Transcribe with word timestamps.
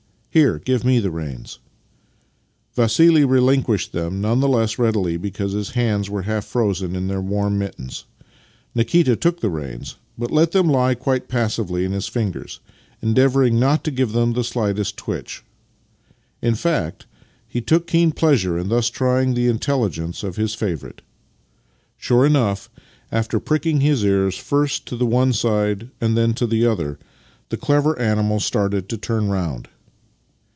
Here, 0.33 0.59
give 0.59 0.85
me 0.85 0.99
the 0.99 1.11
reins." 1.11 1.59
Vassili 2.73 3.25
relinquished 3.25 3.91
them 3.91 4.21
none 4.21 4.39
the 4.39 4.47
less 4.47 4.79
readily 4.79 5.17
"*■ 5.19 5.21
because 5.21 5.51
his 5.51 5.71
hands 5.71 6.09
were 6.09 6.21
half 6.21 6.45
frozen 6.45 6.95
in 6.95 7.09
their 7.09 7.19
warm 7.19 7.55
V 7.55 7.65
mittens. 7.65 8.05
,4;{ikita^,l0Qk 8.73 9.39
the^..iems,_ 9.41 9.95
but 10.17 10.31
let 10.31 10.53
them 10.53 10.69
lie.© 10.69 10.97
quite 10.97 11.27
passivelyln 11.27 11.91
his 11.91 12.07
fingers, 12.07 12.61
endeavouring 13.01 13.59
not 13.59 13.83
to 13.83 13.91
give 13.91 14.13
\ 14.13 14.13
them 14.13 14.31
the 14.31 14.45
slightest 14.45 14.95
twitch. 14.95 15.43
In 16.41 16.55
fact, 16.55 17.05
he 17.45 17.59
took 17.59 17.85
keen 17.85 18.13
pleasure 18.13 18.57
in 18.57 18.69
thus 18.69 18.89
trying 18.89 19.33
the 19.33 19.49
intelligence 19.49 20.23
of 20.23 20.37
his 20.37 20.53
favourite. 20.55 21.01
Sure 21.97 22.25
enough, 22.25 22.69
after 23.11 23.37
pricking 23.37 23.81
his 23.81 24.01
ears 24.05 24.37
first 24.37 24.85
to 24.85 24.95
the 24.95 25.05
one 25.05 25.33
side 25.33 25.89
and 25.99 26.15
then 26.15 26.33
to 26.35 26.47
the 26.47 26.65
other, 26.65 26.97
the 27.49 27.57
clever 27.57 27.99
animal 27.99 28.39
started 28.39 28.87
to 28.87 28.97
turn 28.97 29.27
round. 29.27 29.67